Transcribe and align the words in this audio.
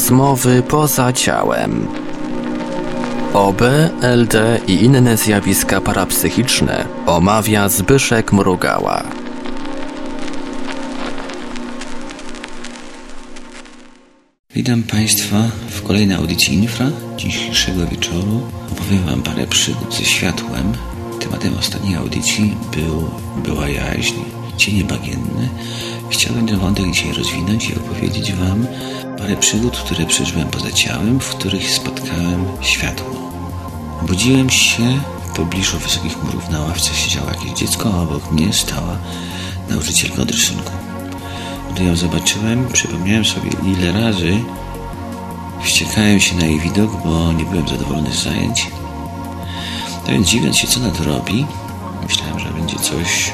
Rozmowy 0.00 0.62
poza 0.62 1.12
ciałem. 1.12 1.86
OB, 3.34 3.62
LD 4.02 4.60
i 4.66 4.84
inne 4.84 5.16
zjawiska 5.16 5.80
parapsychiczne 5.80 6.84
omawia 7.06 7.68
Zbyszek 7.68 8.32
Mrugała. 8.32 9.02
Witam 14.54 14.82
Państwa 14.82 15.36
w 15.70 15.82
kolejnej 15.82 16.16
audycji 16.16 16.54
Infra. 16.54 16.86
Dzisiejszego 17.16 17.86
wieczoru 17.86 18.40
opowiem 18.72 19.04
Wam 19.06 19.22
parę 19.22 19.46
przygód 19.46 19.94
ze 19.94 20.04
światłem. 20.04 20.72
Tematem 21.20 21.58
ostatniej 21.58 21.96
audycji 21.96 22.56
był, 22.76 23.10
była 23.44 23.68
jaźń, 23.68 24.14
cienie 24.60 24.84
bagienne. 24.84 25.48
Chciałbym 26.10 26.46
ten 26.46 26.58
wątek 26.58 26.90
dzisiaj 26.90 27.12
rozwinąć 27.12 27.68
i 27.68 27.76
opowiedzieć 27.76 28.32
Wam 28.32 28.66
parę 29.18 29.36
przygód, 29.36 29.76
które 29.76 30.06
przeżyłem 30.06 30.48
poza 30.48 30.70
ciałem, 30.70 31.20
w 31.20 31.28
których 31.28 31.70
spotkałem 31.70 32.44
światło. 32.60 33.32
Budziłem 34.08 34.50
się 34.50 35.00
w 35.26 35.36
pobliżu 35.36 35.78
wysokich 35.78 36.22
murów. 36.24 36.50
Na 36.50 36.60
ławce 36.60 36.94
siedziało 36.94 37.28
jakieś 37.28 37.52
dziecko, 37.52 37.90
a 37.94 38.02
obok 38.02 38.32
mnie 38.32 38.52
stała 38.52 38.96
nauczycielka 39.68 40.22
od 40.22 40.30
rysunku. 40.30 40.72
Gdy 41.74 41.84
ją 41.84 41.96
zobaczyłem, 41.96 42.68
przypomniałem 42.72 43.24
sobie, 43.24 43.50
ile 43.66 43.92
razy 43.92 44.40
wściekałem 45.62 46.20
się 46.20 46.36
na 46.36 46.46
jej 46.46 46.60
widok, 46.60 46.90
bo 47.04 47.32
nie 47.32 47.44
byłem 47.44 47.68
zadowolony 47.68 48.12
z 48.12 48.22
zajęć. 48.22 48.66
No 50.06 50.12
więc 50.12 50.28
dziwiąc 50.28 50.56
się, 50.56 50.68
co 50.68 50.80
ona 50.80 50.90
to 50.90 51.04
robi, 51.04 51.46
myślałem, 52.08 52.40
że 52.40 52.48
będzie 52.48 52.76
coś 52.76 53.32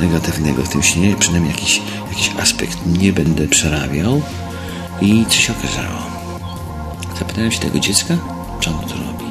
negatywnego 0.00 0.62
w 0.62 0.68
tym 0.68 0.82
śnie, 0.82 1.16
przynajmniej 1.18 1.52
jakiś, 1.52 1.82
jakiś 2.08 2.30
aspekt 2.40 2.78
nie 2.86 3.12
będę 3.12 3.48
przerabiał. 3.48 4.22
I 5.00 5.24
co 5.28 5.34
się 5.34 5.52
okazało? 5.58 5.98
Zapytałem 7.18 7.52
się 7.52 7.58
tego 7.58 7.78
dziecka, 7.78 8.14
co 8.64 8.70
ono 8.70 8.82
to 8.82 8.94
robi. 8.94 9.24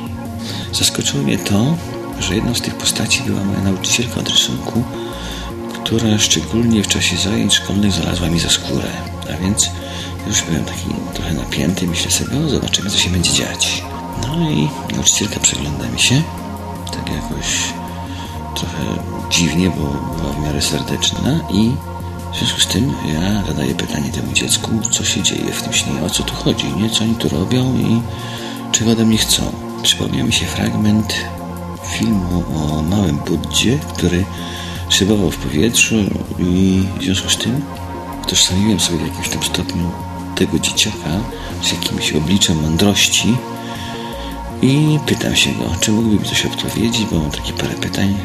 Zaskoczyło 0.74 1.24
mnie 1.24 1.38
to, 1.38 1.76
że 2.20 2.36
jedną 2.36 2.56
z 2.56 2.62
tych 2.62 2.76
postaci 2.76 3.24
była 3.24 3.44
moja 3.44 3.60
nauczycielka 3.60 4.20
od 4.20 4.30
rysunku, 4.30 4.84
która 5.74 6.20
szczególnie 6.20 6.84
w 6.84 6.88
czasie 6.88 7.18
zajęć 7.18 7.54
szkolnych 7.54 7.92
znalazła 7.92 8.28
mi 8.28 8.40
za 8.40 8.50
skórę. 8.50 8.92
A 9.34 9.38
więc 9.44 9.70
już 10.28 10.42
byłem 10.42 10.66
taki 10.66 10.88
trochę 11.14 11.34
napięty, 11.34 11.88
myślę 11.88 12.12
sobie, 12.12 12.38
o, 12.38 12.50
zobaczymy, 12.50 12.90
co 12.90 12.98
się 12.98 13.10
będzie 13.10 13.32
dziać. 13.32 13.84
No 14.22 14.50
i 14.52 14.70
nauczycielka 14.96 15.40
przegląda 15.40 15.90
mi 15.90 16.00
się, 16.00 16.22
tak 16.92 17.10
jakoś 17.10 17.48
trochę 18.56 19.17
dziwnie, 19.30 19.70
bo 19.70 20.16
była 20.18 20.34
w 20.34 20.44
miarę 20.44 20.62
serdeczna 20.62 21.40
i 21.52 21.72
w 22.34 22.38
związku 22.38 22.60
z 22.60 22.68
tym 22.68 22.94
ja 23.14 23.44
zadaję 23.48 23.76
pytanie 23.76 24.10
temu 24.10 24.34
dziecku, 24.34 24.72
co 24.92 25.06
się 25.06 25.24
dzieje 25.24 25.54
w 25.54 25.64
tym 25.64 25.74
śnie, 25.74 25.94
o 26.06 26.10
co 26.10 26.24
tu 26.24 26.34
chodzi, 26.34 26.74
nie? 26.74 26.90
Co 26.90 27.04
oni 27.04 27.16
tu 27.16 27.30
robią 27.30 27.78
i 27.78 28.02
czego 28.72 28.92
ode 28.92 29.06
mnie 29.06 29.18
chcą. 29.18 29.44
Przypomniał 29.84 30.28
mi 30.28 30.34
się 30.34 30.46
fragment 30.46 31.14
filmu 31.98 32.44
o 32.56 32.82
małym 32.82 33.18
Buddzie, 33.18 33.80
który 33.94 34.26
szybował 34.90 35.32
w 35.32 35.38
powietrzu 35.38 35.96
i 36.40 36.84
w 37.00 37.04
związku 37.04 37.30
z 37.30 37.38
tym 37.38 37.62
utożsamiłem 38.24 38.80
sobie 38.80 38.98
w 38.98 39.08
jakimś 39.08 39.30
tam 39.30 39.44
stopniu 39.44 39.92
tego 40.36 40.60
dzieciaka 40.60 41.10
z 41.64 41.72
jakimś 41.72 42.14
obliczem 42.14 42.62
mądrości 42.62 43.38
i 44.62 45.00
pytam 45.06 45.36
się 45.36 45.52
go, 45.52 45.66
czy 45.80 45.92
mógłby 45.92 46.16
mi 46.16 46.30
coś 46.30 46.46
odpowiedzieć, 46.46 47.06
bo 47.12 47.20
mam 47.20 47.32
takie 47.32 47.54
parę 47.54 47.74
pytań 47.74 48.18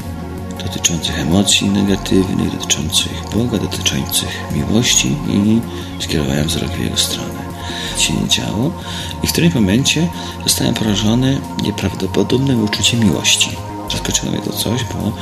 dotyczących 0.65 1.19
emocji 1.19 1.69
negatywnych, 1.69 2.53
dotyczących 2.53 3.13
Boga, 3.35 3.59
dotyczących 3.59 4.29
miłości 4.53 5.17
i 5.29 5.61
skierowałem 6.03 6.49
wzrok 6.49 6.71
w 6.71 6.81
jego 6.81 6.97
stronę. 6.97 7.43
Się 7.99 8.15
nie 8.15 8.29
działo 8.29 8.71
i 9.22 9.27
w 9.27 9.33
którymś 9.33 9.55
momencie 9.55 10.09
zostałem 10.47 10.75
porażony 10.75 11.41
nieprawdopodobnym 11.62 12.65
uczuciem 12.65 13.01
miłości. 13.01 13.51
Zaskoczyło 13.91 14.33
mnie 14.33 14.41
to 14.41 14.53
coś, 14.53 14.84
bo 14.84 15.12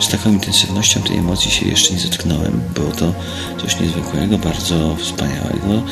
z 0.00 0.08
taką 0.08 0.32
intensywnością 0.32 1.02
tej 1.02 1.16
emocji 1.16 1.50
się 1.50 1.68
jeszcze 1.68 1.94
nie 1.94 2.00
zetknąłem. 2.00 2.62
Było 2.74 2.90
to 2.90 3.12
coś 3.60 3.80
niezwykłego, 3.80 4.38
bardzo 4.38 4.96
wspaniałego, 4.96 5.82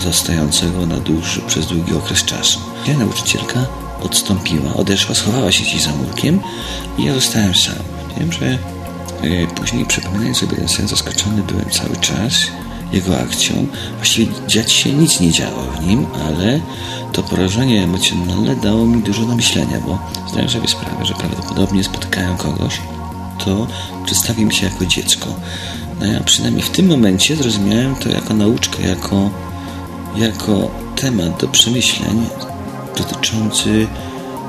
zostającego 0.00 0.86
na 0.86 0.96
dłuższy, 0.96 1.40
przez 1.40 1.66
długi 1.66 1.94
okres 1.94 2.24
czasu. 2.24 2.60
Ja 2.86 2.98
nauczycielka 2.98 3.66
odstąpiła, 4.02 4.74
odeszła, 4.74 5.14
schowała 5.14 5.52
się 5.52 5.64
gdzieś 5.64 5.82
za 5.82 5.92
murkiem 5.92 6.40
i 6.98 7.04
ja 7.04 7.14
zostałem 7.14 7.54
sam. 7.54 7.95
Wiem, 8.16 8.32
że 8.32 8.46
e, 8.46 8.58
później 9.54 9.84
przypominając 9.84 10.38
sobie 10.38 10.68
sen 10.68 10.88
zaskoczony 10.88 11.42
byłem 11.42 11.70
cały 11.70 11.96
czas 11.96 12.46
jego 12.92 13.18
akcją. 13.18 13.66
Właściwie 13.96 14.32
dziać 14.46 14.72
się 14.72 14.92
nic 14.92 15.20
nie 15.20 15.30
działo 15.30 15.62
w 15.62 15.86
nim, 15.86 16.06
ale 16.26 16.60
to 17.12 17.22
porażenie 17.22 17.82
emocjonalne 17.82 18.56
dało 18.56 18.86
mi 18.86 19.02
dużo 19.02 19.24
do 19.24 19.36
myślenia, 19.36 19.80
bo 19.86 19.98
zdałem 20.28 20.48
sobie 20.48 20.68
sprawę, 20.68 21.04
że 21.04 21.14
prawdopodobnie 21.14 21.84
spotkałem 21.84 22.36
kogoś, 22.36 22.80
kto 23.38 23.66
przedstawił 24.04 24.46
mi 24.46 24.54
się 24.54 24.66
jako 24.66 24.86
dziecko. 24.86 25.26
No 26.00 26.06
ja 26.06 26.20
przynajmniej 26.20 26.62
w 26.62 26.70
tym 26.70 26.86
momencie 26.86 27.36
zrozumiałem 27.36 27.96
to 27.96 28.08
jako 28.08 28.34
nauczkę, 28.34 28.88
jako, 28.88 29.30
jako 30.16 30.70
temat 30.96 31.40
do 31.40 31.48
przemyśleń 31.48 32.26
dotyczący 32.96 33.86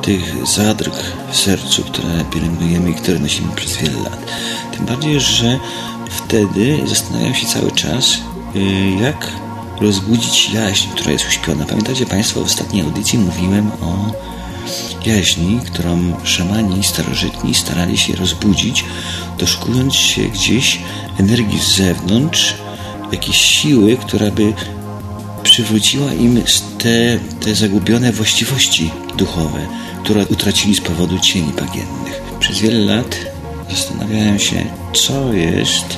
tych 0.02 0.48
zadrg 0.48 0.94
w 1.32 1.38
sercu, 1.38 1.84
które 1.84 2.26
pielęgnujemy 2.34 2.92
i 2.92 2.94
które 2.94 3.20
nosimy 3.20 3.56
przez 3.56 3.78
wiele 3.78 4.00
lat. 4.04 4.26
Tym 4.78 4.86
bardziej, 4.86 5.20
że 5.20 5.60
wtedy 6.10 6.80
zastanawiam 6.86 7.36
się 7.36 7.48
cały 7.48 7.72
czas, 7.72 8.18
y, 8.56 8.60
jak 9.02 9.32
rozbudzić 9.82 10.50
jaźń, 10.50 10.88
która 10.90 11.12
jest 11.12 11.28
uśpiona. 11.28 11.66
Pamiętacie 11.66 12.06
Państwo, 12.06 12.42
w 12.42 12.46
ostatniej 12.46 12.84
audycji 12.84 13.20
mówiłem 13.20 13.72
o 13.82 14.12
jaźni, 15.06 15.60
którą 15.66 16.14
szamani 16.24 16.84
starożytni 16.84 17.56
starali 17.56 17.98
się 17.98 18.16
rozbudzić, 18.16 18.86
doszukując 19.40 19.96
się 19.96 20.22
gdzieś 20.22 20.80
energii 21.20 21.60
z 21.60 21.76
zewnątrz, 21.76 22.56
jakiejś 23.12 23.38
siły, 23.38 23.98
która 23.98 24.32
by 24.32 24.54
przywróciła 25.44 26.14
im 26.14 26.42
te, 26.78 27.20
te 27.46 27.56
zagubione 27.56 28.12
właściwości 28.12 28.92
duchowe, 29.18 29.68
które 30.08 30.26
utracili 30.26 30.76
z 30.76 30.82
powodu 30.82 31.20
cieni 31.20 31.54
bagiennych. 31.54 32.22
Przez 32.40 32.60
wiele 32.60 32.96
lat 32.96 33.18
zastanawiałem 33.72 34.40
się, 34.40 34.66
co 34.94 35.34
jest 35.34 35.98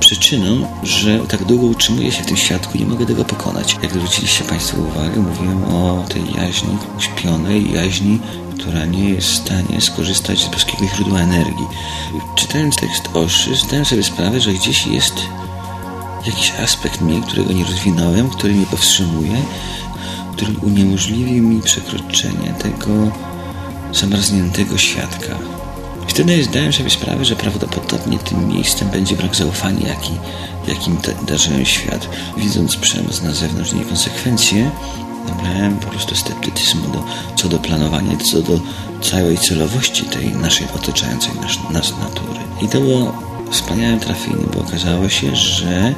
przyczyną, 0.00 0.66
że 0.82 1.18
tak 1.18 1.44
długo 1.44 1.66
utrzymuję 1.66 2.12
się 2.12 2.22
w 2.22 2.26
tym 2.26 2.36
świadku, 2.36 2.78
nie 2.78 2.86
mogę 2.86 3.06
tego 3.06 3.24
pokonać. 3.24 3.76
Jak 3.82 3.92
zwróciliście 3.92 4.44
Państwo 4.44 4.76
uwagę, 4.80 5.20
mówiłem 5.20 5.64
o 5.64 6.04
tej 6.08 6.22
jaźni 6.34 6.78
uśpionej, 6.98 7.72
jaźni, 7.72 8.18
która 8.58 8.84
nie 8.84 9.10
jest 9.10 9.28
w 9.28 9.36
stanie 9.36 9.80
skorzystać 9.80 10.38
z 10.38 10.48
boskiego 10.48 10.86
źródła 10.96 11.20
energii. 11.20 11.66
Czytając 12.36 12.76
tekst 12.76 13.08
Oszy, 13.14 13.56
zdałem 13.56 13.84
sobie 13.84 14.02
sprawę, 14.02 14.40
że 14.40 14.52
gdzieś 14.52 14.86
jest 14.86 15.14
jakiś 16.26 16.52
aspekt 16.64 17.00
mnie, 17.00 17.22
którego 17.22 17.52
nie 17.52 17.64
rozwinąłem, 17.64 18.30
który 18.30 18.54
mnie 18.54 18.66
powstrzymuje, 18.66 19.42
który 20.32 20.52
uniemożliwi 20.62 21.40
mi 21.40 21.62
przekroczenie 21.62 22.54
tego 22.58 23.12
zamarzniętego 23.92 24.78
świadka. 24.78 25.38
Wtedy 26.06 26.44
zdałem 26.44 26.72
sobie 26.72 26.90
sprawę, 26.90 27.24
że 27.24 27.36
prawdopodobnie 27.36 28.18
tym 28.18 28.48
miejscem 28.48 28.88
będzie 28.88 29.16
brak 29.16 29.36
zaufania, 29.36 29.88
jaki, 29.88 30.12
jakim 30.68 30.96
darzyłem 31.26 31.64
świat. 31.64 32.08
Widząc 32.36 32.76
przemoc 32.76 33.22
na 33.22 33.32
zewnątrz 33.32 33.72
i 33.72 33.76
niekonsekwencje, 33.76 34.70
nabrałem 35.28 35.76
po 35.78 35.86
prostu 35.86 36.16
sceptycyzmu 36.16 36.88
do, 36.88 37.04
co 37.36 37.48
do 37.48 37.58
planowania, 37.58 38.16
co 38.16 38.42
do 38.42 38.60
całej 39.02 39.38
celowości 39.38 40.04
tej 40.04 40.32
naszej 40.32 40.66
otaczającej 40.74 41.34
nas, 41.34 41.70
nas 41.70 41.92
natury. 41.98 42.40
I 42.62 42.68
to 42.68 42.80
było 42.80 43.12
wspaniałym 43.50 44.00
trafieniem, 44.00 44.48
bo 44.54 44.60
okazało 44.60 45.08
się, 45.08 45.36
że 45.36 45.94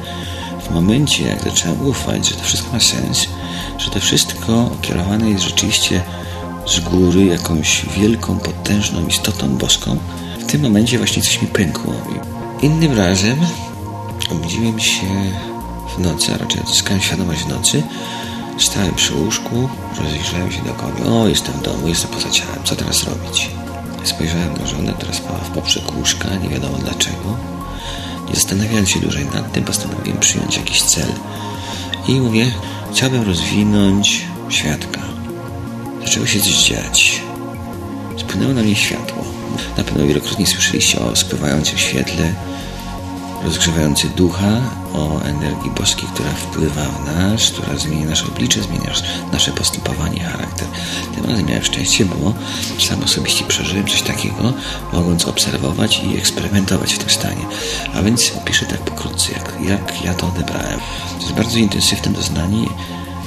w 0.69 0.73
momencie, 0.73 1.27
jak 1.27 1.43
zacząłem 1.43 1.87
ufać, 1.87 2.29
że 2.29 2.35
to 2.35 2.43
wszystko 2.43 2.73
ma 2.73 2.79
sens, 2.79 3.27
że 3.77 3.91
to 3.91 3.99
wszystko 3.99 4.69
kierowane 4.81 5.29
jest 5.29 5.43
rzeczywiście 5.43 6.01
z 6.67 6.79
góry 6.79 7.25
jakąś 7.25 7.85
wielką, 7.97 8.39
potężną 8.39 9.07
istotą 9.07 9.57
boską, 9.57 9.97
w 10.39 10.45
tym 10.45 10.61
momencie 10.61 10.97
właśnie 10.97 11.23
coś 11.23 11.41
mi 11.41 11.47
pękło. 11.47 11.93
Innym 12.61 12.97
razem 12.97 13.37
obudziłem 14.31 14.79
się 14.79 15.07
w 15.95 15.99
nocy, 15.99 16.33
a 16.33 16.37
raczej 16.37 16.61
odzyskałem 16.61 17.01
świadomość 17.01 17.41
w 17.41 17.47
nocy. 17.47 17.83
Stałem 18.59 18.95
przy 18.95 19.13
łóżku, 19.13 19.69
rozejrzałem 20.03 20.51
się 20.51 20.63
dookoła. 20.63 21.21
O, 21.21 21.27
jestem 21.27 21.53
w 21.53 21.61
domu, 21.61 21.87
jestem 21.87 22.11
poza 22.11 22.29
ciałem, 22.29 22.63
co 22.63 22.75
teraz 22.75 23.03
robić? 23.03 23.49
Spojrzałem 24.03 24.57
na 24.57 24.67
żonę, 24.67 24.93
która 24.93 25.13
spała 25.13 25.39
w 25.39 25.49
poprzek 25.49 25.97
łóżka, 25.97 26.35
nie 26.43 26.49
wiadomo 26.49 26.77
dlaczego. 26.77 27.37
Nie 28.29 28.35
zastanawiając 28.35 28.89
się 28.89 28.99
dłużej 28.99 29.25
nad 29.25 29.51
tym, 29.51 29.63
postanowiłem 29.63 30.19
przyjąć 30.19 30.57
jakiś 30.57 30.81
cel. 30.81 31.07
I 32.07 32.19
mówię, 32.19 32.51
chciałbym 32.91 33.23
rozwinąć 33.23 34.25
świadka 34.49 35.15
zaczęło 36.05 36.25
się 36.25 36.39
coś 36.39 36.63
dziać. 36.63 37.21
Spłynęło 38.17 38.53
na 38.53 38.61
mnie 38.61 38.75
światło. 38.75 39.25
Na 39.77 39.83
pewno 39.83 40.07
wielokrotnie 40.07 40.47
słyszeliście 40.47 40.99
o 40.99 41.15
spływającym 41.15 41.77
świetle, 41.77 42.33
rozgrzewający 43.43 44.07
ducha, 44.09 44.61
o 44.93 45.21
energii 45.21 45.71
boskiej, 45.71 46.09
która 46.13 46.29
wpływa 46.29 46.83
w 46.83 47.05
nas, 47.05 47.51
która 47.51 47.77
zmienia 47.77 48.05
nasze 48.05 48.25
oblicze, 48.25 48.63
zmienia 48.63 48.91
nasze 49.31 49.51
postępowanie, 49.51 50.23
charakter. 50.23 50.67
Tym 51.15 51.25
razem 51.25 51.45
miałem 51.45 51.63
szczęście, 51.63 52.05
bo 52.05 52.33
sam 52.79 53.03
osobiście 53.03 53.45
przeżyłem 53.45 53.87
coś 53.87 54.01
takiego, 54.01 54.53
mogąc 54.93 55.25
obserwować 55.25 56.01
i 56.03 56.17
eksperymentować 56.17 56.93
w 56.93 56.97
tym 56.97 57.09
stanie. 57.09 57.45
A 57.95 58.01
więc 58.01 58.31
opiszę 58.37 58.65
tak 58.65 58.79
pokrótce, 58.79 59.31
jak, 59.31 59.53
jak 59.69 60.05
ja 60.05 60.13
to 60.13 60.27
odebrałem. 60.27 60.79
To 61.17 61.21
jest 61.21 61.33
bardzo 61.33 61.57
intensywne 61.57 62.11
doznanie 62.13 62.67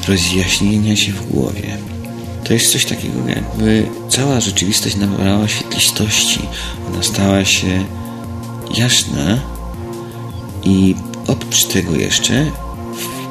rozjaśnienia 0.08 0.96
się 0.96 1.12
w 1.12 1.32
głowie. 1.32 1.97
To 2.48 2.54
jest 2.54 2.72
coś 2.72 2.84
takiego, 2.84 3.28
jakby 3.28 3.86
cała 4.08 4.40
rzeczywistość 4.40 4.96
nabrała 4.96 5.48
świetlistości. 5.48 6.40
Ona 6.88 7.02
stała 7.02 7.44
się 7.44 7.84
jasna 8.74 9.38
i 10.64 10.94
oprócz 11.26 11.64
tego 11.64 11.96
jeszcze 11.96 12.50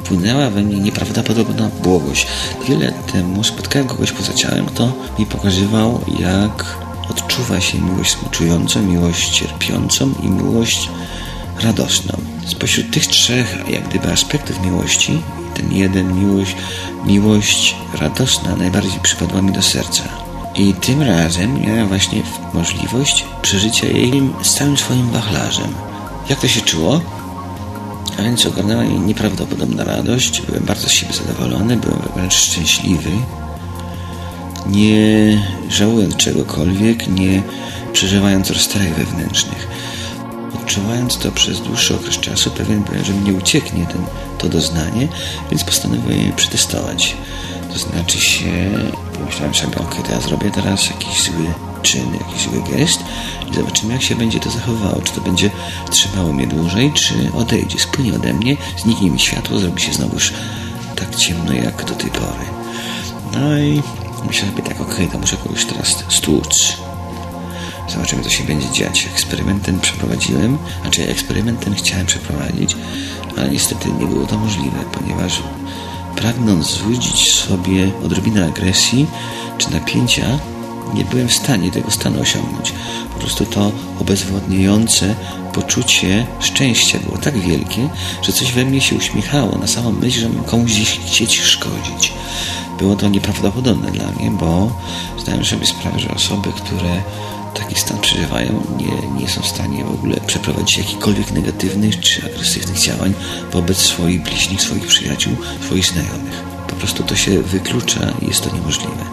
wpłynęła 0.02 0.50
we 0.50 0.62
mnie 0.62 0.76
nieprawdopodobna 0.76 1.70
błogość. 1.82 2.26
Wiele 2.68 2.92
temu 2.92 3.44
spotkałem 3.44 3.88
kogoś 3.88 4.12
poza 4.12 4.32
ciałem, 4.32 4.66
kto 4.66 4.92
mi 5.18 5.26
pokazywał, 5.26 6.00
jak 6.20 6.76
odczuwa 7.10 7.60
się 7.60 7.78
miłość 7.78 8.10
współczującą, 8.10 8.82
miłość 8.82 9.30
cierpiącą 9.30 10.14
i 10.22 10.28
miłość 10.28 10.88
radosną. 11.60 12.18
Spośród 12.46 12.90
tych 12.90 13.06
trzech, 13.06 13.56
jak 13.70 13.88
gdyby, 13.88 14.12
aspektów 14.12 14.60
miłości, 14.62 15.22
ten 15.58 15.72
jeden 15.72 16.20
miłość, 16.20 16.56
miłość 17.06 17.76
radosna 18.00 18.56
najbardziej 18.56 19.00
przypadła 19.02 19.42
mi 19.42 19.52
do 19.52 19.62
serca. 19.62 20.02
I 20.54 20.74
tym 20.74 21.02
razem 21.02 21.60
miałem 21.60 21.88
właśnie 21.88 22.22
możliwość 22.54 23.24
przeżycia 23.42 23.86
jej 23.86 24.22
z 24.42 24.54
całym 24.54 24.76
swoim 24.76 25.10
wachlarzem. 25.10 25.74
Jak 26.28 26.40
to 26.40 26.48
się 26.48 26.60
czuło? 26.60 27.00
A 28.18 28.22
więc 28.22 28.46
ogarnęła 28.46 28.82
mnie 28.82 28.98
nieprawdopodobna 28.98 29.84
radość, 29.84 30.42
byłem 30.42 30.64
bardzo 30.64 30.88
z 30.88 30.92
siebie 30.92 31.12
zadowolony, 31.12 31.76
byłem 31.76 31.98
wręcz 32.14 32.34
szczęśliwy, 32.34 33.10
nie 34.66 35.42
żałując 35.70 36.16
czegokolwiek, 36.16 37.08
nie 37.08 37.42
przeżywając 37.92 38.50
rozterek 38.50 38.94
wewnętrznych. 38.94 39.68
Odczuwając 40.68 41.18
to 41.18 41.32
przez 41.32 41.60
dłuższy 41.60 41.94
okres 41.94 42.18
czasu, 42.18 42.50
pewien 42.50 42.82
byłem, 42.82 43.04
że 43.04 43.12
mnie 43.12 43.32
ucieknie 43.32 43.86
ten, 43.86 44.04
to 44.38 44.48
doznanie, 44.48 45.08
więc 45.50 45.64
postanowiłem 45.64 46.26
je 46.26 46.32
przetestować. 46.32 47.16
To 47.72 47.78
znaczy 47.78 48.20
się, 48.20 48.70
pomyślałem 49.18 49.54
sobie, 49.54 49.78
ok, 49.78 49.96
to 50.06 50.12
ja 50.12 50.20
zrobię 50.20 50.50
teraz 50.50 50.90
jakiś 50.90 51.22
zły 51.22 51.46
czyn, 51.82 52.14
jakiś 52.14 52.42
zły 52.42 52.62
gest 52.70 53.00
i 53.50 53.54
zobaczymy, 53.54 53.92
jak 53.92 54.02
się 54.02 54.14
będzie 54.16 54.40
to 54.40 54.50
zachowywało. 54.50 55.02
Czy 55.02 55.12
to 55.12 55.20
będzie 55.20 55.50
trzymało 55.90 56.32
mnie 56.32 56.46
dłużej, 56.46 56.92
czy 56.92 57.14
odejdzie, 57.36 57.78
spłynie 57.78 58.14
ode 58.14 58.32
mnie, 58.32 58.56
zniknie 58.76 59.10
mi 59.10 59.20
światło, 59.20 59.58
zrobi 59.58 59.82
się 59.82 59.92
znowuż 59.92 60.32
tak 60.96 61.16
ciemno 61.16 61.52
jak 61.52 61.84
do 61.84 61.94
tej 61.94 62.10
pory. 62.10 62.44
No 63.32 63.58
i 63.58 63.82
myślałem 64.26 64.56
sobie 64.56 64.68
tak, 64.68 64.80
ok, 64.80 64.96
to 65.12 65.18
muszę 65.18 65.36
kogoś 65.36 65.64
teraz 65.64 66.04
stłuc. 66.08 66.87
Zobaczymy, 67.88 68.22
co 68.22 68.30
się 68.30 68.44
będzie 68.44 68.70
dziać. 68.70 69.08
Eksperymentem 69.12 69.80
przeprowadziłem, 69.80 70.58
znaczy 70.82 71.08
eksperymentem 71.08 71.74
chciałem 71.74 72.06
przeprowadzić, 72.06 72.76
ale 73.36 73.50
niestety 73.50 73.88
nie 74.00 74.06
było 74.06 74.26
to 74.26 74.38
możliwe, 74.38 74.78
ponieważ 74.92 75.42
pragnąc 76.16 76.70
zwrócić 76.70 77.32
sobie 77.32 77.90
odrobinę 78.04 78.46
agresji 78.46 79.06
czy 79.58 79.70
napięcia, 79.70 80.38
nie 80.94 81.04
byłem 81.04 81.28
w 81.28 81.34
stanie 81.34 81.70
tego 81.70 81.90
stanu 81.90 82.20
osiągnąć. 82.20 82.72
Po 83.14 83.20
prostu 83.20 83.46
to 83.46 83.72
obezwładniające 84.00 85.14
poczucie 85.52 86.26
szczęścia 86.40 86.98
było 86.98 87.18
tak 87.18 87.38
wielkie, 87.38 87.88
że 88.22 88.32
coś 88.32 88.52
we 88.52 88.64
mnie 88.64 88.80
się 88.80 88.96
uśmiechało 88.96 89.58
na 89.58 89.66
samą 89.66 89.92
myśl, 89.92 90.20
że 90.20 90.28
komuś 90.46 90.72
gdzieś 90.72 90.98
chcieć 91.06 91.40
szkodzić. 91.40 92.12
Było 92.78 92.96
to 92.96 93.08
nieprawdopodobne 93.08 93.90
dla 93.90 94.10
mnie, 94.10 94.30
bo 94.30 94.72
zdałem 95.18 95.44
sobie 95.44 95.66
sprawę, 95.66 95.98
że 95.98 96.10
osoby, 96.10 96.52
które 96.52 97.02
taki 97.54 97.74
stan 97.74 97.98
przeżywają, 97.98 98.62
nie, 98.76 99.20
nie 99.20 99.28
są 99.28 99.42
w 99.42 99.46
stanie 99.46 99.84
w 99.84 99.90
ogóle 99.90 100.16
przeprowadzić 100.26 100.78
jakichkolwiek 100.78 101.32
negatywnych 101.32 102.00
czy 102.00 102.26
agresywnych 102.26 102.78
działań 102.78 103.14
wobec 103.52 103.78
swoich 103.78 104.22
bliźnich, 104.22 104.62
swoich 104.62 104.86
przyjaciół, 104.86 105.36
swoich 105.64 105.86
znajomych. 105.86 106.44
Po 106.68 106.74
prostu 106.74 107.02
to 107.02 107.16
się 107.16 107.42
wyklucza 107.42 108.00
i 108.22 108.26
jest 108.26 108.44
to 108.44 108.54
niemożliwe. 108.54 109.04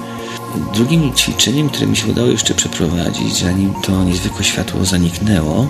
Drugim 0.73 1.13
ćwiczeniem, 1.13 1.69
które 1.69 1.87
mi 1.87 1.97
się 1.97 2.07
udało 2.07 2.27
jeszcze 2.27 2.53
przeprowadzić, 2.53 3.39
zanim 3.39 3.73
to 3.81 4.03
niezwykłe 4.03 4.43
światło 4.43 4.85
zaniknęło, 4.85 5.67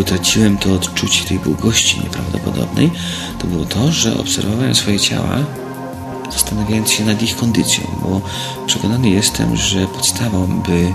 utraciłem 0.00 0.58
to 0.58 0.74
odczucie 0.74 1.24
tej 1.24 1.38
długości 1.38 2.00
nieprawdopodobnej, 2.00 2.90
to 3.38 3.46
było 3.46 3.64
to, 3.64 3.92
że 3.92 4.18
obserwowałem 4.18 4.74
swoje 4.74 5.00
ciała, 5.00 5.38
zastanawiając 6.32 6.90
się 6.90 7.04
nad 7.04 7.22
ich 7.22 7.36
kondycją, 7.36 7.84
bo 8.02 8.20
przekonany 8.66 9.10
jestem, 9.10 9.56
że 9.56 9.86
podstawą, 9.86 10.46
by 10.46 10.94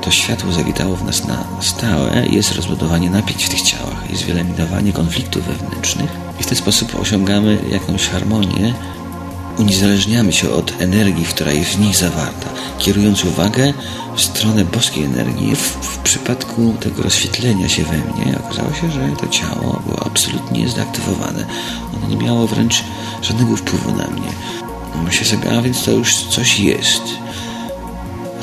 to 0.00 0.10
światło 0.10 0.52
zawitało 0.52 0.96
w 0.96 1.04
nas 1.04 1.24
na 1.26 1.44
stałe, 1.60 2.26
jest 2.26 2.52
rozbudowanie 2.52 3.10
napięć 3.10 3.44
w 3.44 3.48
tych 3.48 3.62
ciałach, 3.62 4.10
jest 4.10 4.24
wyeliminowanie 4.24 4.92
konfliktów 4.92 5.46
wewnętrznych 5.46 6.10
i 6.40 6.42
w 6.42 6.46
ten 6.46 6.56
sposób 6.56 7.00
osiągamy 7.00 7.58
jakąś 7.70 8.08
harmonię, 8.08 8.74
uniezależniamy 9.58 10.32
się 10.32 10.50
od 10.50 10.82
energii, 10.82 11.24
która 11.24 11.52
jest 11.52 11.70
w 11.70 11.80
nich 11.80 11.96
zawarta, 11.96 12.48
kierując 12.78 13.24
uwagę 13.24 13.72
w 14.16 14.22
stronę 14.22 14.64
boskiej 14.64 15.04
energii. 15.04 15.56
W, 15.56 15.60
w 15.60 15.98
przypadku 15.98 16.74
tego 16.80 17.02
rozświetlenia 17.02 17.68
się 17.68 17.84
we 17.84 17.96
mnie 17.96 18.38
okazało 18.44 18.74
się, 18.74 18.90
że 18.90 19.08
to 19.20 19.28
ciało 19.28 19.82
było 19.86 20.06
absolutnie 20.06 20.68
zdeaktywowane. 20.68 21.46
Ono 21.96 22.08
nie 22.08 22.16
miało 22.16 22.46
wręcz 22.46 22.84
żadnego 23.22 23.56
wpływu 23.56 23.96
na 23.96 24.06
mnie. 24.06 24.28
Myślę 25.04 25.26
sobie, 25.26 25.58
a 25.58 25.62
więc 25.62 25.84
to 25.84 25.90
już 25.90 26.14
coś 26.14 26.60
jest 26.60 27.02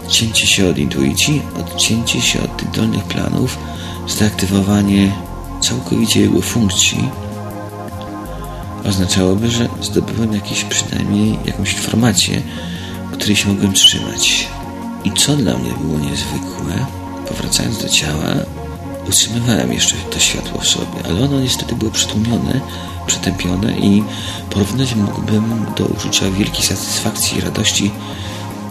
odcięcie 0.08 0.48
się 0.48 0.70
od 0.70 0.78
intuicji, 0.78 1.42
odcięcie 1.60 2.22
się 2.22 2.42
od 2.42 2.58
tych 2.58 2.72
dolnych 2.72 3.04
planów, 3.04 3.58
zdeaktywowanie 4.08 5.12
całkowicie 5.62 6.22
jego 6.22 6.42
funkcji 6.42 7.10
oznaczałoby, 8.86 9.52
że 9.52 9.70
zdobyłem 9.82 10.34
jakieś 10.34 10.64
przynajmniej 10.64 11.40
jakąś 11.46 11.74
informację, 11.74 12.42
której 13.14 13.36
się 13.36 13.50
mogłem 13.50 13.74
trzymać. 13.74 14.48
I 15.04 15.12
co 15.12 15.36
dla 15.36 15.58
mnie 15.58 15.72
było 15.72 16.00
niezwykłe, 16.00 16.86
powracając 17.28 17.78
do 17.78 17.90
ciała, 17.90 18.34
utrzymywałem 19.08 19.74
jeszcze 19.74 19.96
to 20.12 20.20
światło 20.20 20.62
w 20.62 20.68
sobie, 20.68 21.06
ale 21.06 21.26
ono 21.26 21.40
niestety 21.40 21.76
było 21.76 21.92
przytłumione, 21.92 22.62
przytępione 23.08 23.80
i 23.80 24.04
porównać 24.50 24.96
mógłbym 24.96 25.66
do 25.78 25.86
uczucia 25.86 26.32
wielkiej 26.32 26.64
satysfakcji 26.64 27.38
i 27.38 27.42
radości 27.42 27.92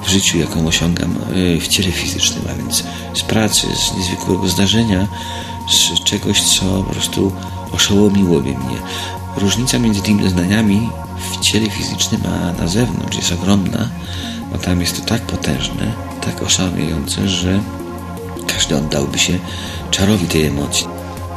w 0.02 0.08
życiu, 0.08 0.38
jaką 0.38 0.66
osiągam 0.66 1.16
y, 1.36 1.60
w 1.60 1.68
ciele 1.68 1.92
fizycznym, 1.92 2.44
a 2.50 2.54
więc 2.54 2.84
z 3.14 3.22
pracy, 3.22 3.66
z 3.76 3.96
niezwykłego 3.96 4.48
zdarzenia, 4.48 5.08
z 5.70 6.04
czegoś, 6.04 6.42
co 6.42 6.64
po 6.64 6.92
prostu 6.92 7.32
oszołomiłoby 7.72 8.48
mnie. 8.48 8.76
Różnica 9.36 9.78
między 9.78 10.02
tymi 10.02 10.22
doznaniami 10.22 10.90
w 11.30 11.40
ciele 11.40 11.70
fizycznym, 11.70 12.20
a 12.26 12.62
na 12.62 12.68
zewnątrz 12.68 13.16
jest 13.16 13.32
ogromna, 13.32 13.88
bo 14.52 14.58
tam 14.58 14.80
jest 14.80 15.00
to 15.00 15.08
tak 15.08 15.22
potężne, 15.22 15.92
tak 16.20 16.42
oszałamiające, 16.42 17.28
że 17.28 17.60
każdy 18.46 18.76
oddałby 18.76 19.18
się 19.18 19.38
czarowi 19.90 20.26
tej 20.26 20.46
emocji. 20.46 20.86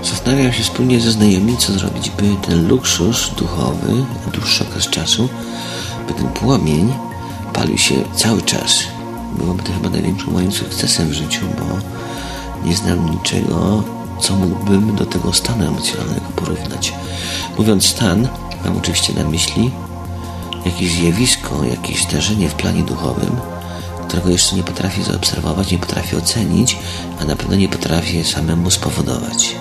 Zastanawiam 0.04 0.54
się 0.54 0.64
wspólnie 0.64 1.00
ze 1.00 1.12
znajomymi, 1.12 1.58
co 1.58 1.74
zrobić, 1.74 2.10
by 2.10 2.48
ten 2.48 2.68
luksus 2.68 3.32
duchowy 3.38 3.94
na 4.26 4.32
dłuższy 4.32 4.64
okres 4.64 4.90
czasu, 4.90 5.30
by 6.08 6.14
ten 6.14 6.28
płomień 6.28 6.94
palił 7.54 7.78
się 7.78 7.96
cały 8.16 8.42
czas. 8.42 8.84
Byłoby 9.38 9.64
to 9.64 9.74
chyba 9.74 9.90
największym 9.90 10.34
moim 10.34 10.52
sukcesem 10.52 11.10
w 11.10 11.14
życiu, 11.14 11.46
bo 11.60 11.80
nie 12.68 12.76
znam 12.76 13.12
niczego, 13.12 13.84
co 14.22 14.36
mógłbym 14.36 14.96
do 14.96 15.06
tego 15.06 15.34
stanu 15.34 15.68
emocjonalnego 15.68 16.26
porównać. 16.36 16.94
Mówiąc 17.58 17.86
stan, 17.86 18.28
mam 18.66 18.78
oczywiście 18.78 19.14
na 19.14 19.30
myśli 19.30 19.72
jakieś 20.66 20.92
zjawisko, 20.92 21.64
jakieś 21.64 22.04
zdarzenie 22.04 22.50
w 22.50 22.54
planie 22.54 22.84
duchowym, 22.84 23.36
którego 24.08 24.30
jeszcze 24.30 24.56
nie 24.56 24.64
potrafię 24.64 25.04
zaobserwować, 25.04 25.72
nie 25.72 25.78
potrafię 25.78 26.18
ocenić, 26.18 26.78
a 27.22 27.26
na 27.26 27.36
pewno 27.36 27.56
nie 27.56 27.70
potrafię 27.70 28.26
samemu 28.26 28.72
spowodować. 28.72 29.56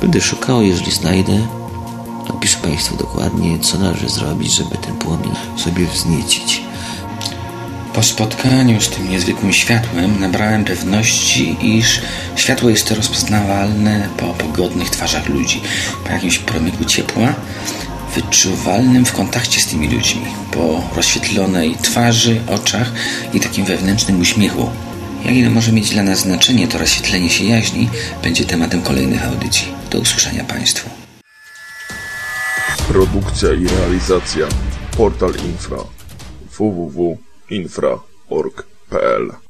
Będę 0.00 0.20
szukał, 0.20 0.62
jeżeli 0.62 0.92
znajdę, 0.92 1.46
napiszę 2.28 2.58
Państwu 2.58 2.96
dokładnie, 2.96 3.58
co 3.58 3.78
należy 3.78 4.08
zrobić, 4.08 4.52
żeby 4.52 4.76
ten 4.76 4.94
płomień 4.94 5.32
sobie 5.56 5.86
wzniecić. 5.86 6.62
Po 7.94 8.02
spotkaniu 8.02 8.80
z 8.80 8.88
tym 8.88 9.10
niezwykłym 9.10 9.52
światłem 9.52 10.20
nabrałem 10.20 10.64
pewności, 10.64 11.56
iż 11.78 12.00
światło 12.36 12.70
jest 12.70 12.90
rozpoznawalne 12.90 14.08
po 14.16 14.26
pogodnych 14.26 14.90
twarzach 14.90 15.28
ludzi, 15.28 15.60
po 16.04 16.10
jakimś 16.10 16.38
promyku 16.38 16.84
ciepła, 16.84 17.34
wyczuwalnym 18.14 19.04
w 19.04 19.12
kontakcie 19.12 19.60
z 19.60 19.66
tymi 19.66 19.88
ludźmi, 19.88 20.22
po 20.50 20.82
rozświetlonej 20.96 21.76
twarzy, 21.82 22.40
oczach 22.48 22.92
i 23.34 23.40
takim 23.40 23.64
wewnętrznym 23.64 24.20
uśmiechu. 24.20 24.70
Jak 25.24 25.34
ile 25.34 25.50
może 25.50 25.72
mieć 25.72 25.90
dla 25.90 26.02
nas 26.02 26.18
znaczenie 26.18 26.68
to 26.68 26.78
rozświetlenie 26.78 27.30
się 27.30 27.44
jaźni, 27.44 27.88
będzie 28.22 28.44
tematem 28.44 28.82
kolejnych 28.82 29.24
audycji. 29.24 29.66
Do 29.90 29.98
usłyszenia 29.98 30.44
Państwu. 30.44 30.90
Produkcja 32.88 33.52
i 33.52 33.66
realizacja 33.68 34.46
Portal 34.96 35.32
Infra 35.44 35.78
www.infra.org.pl 37.52 39.41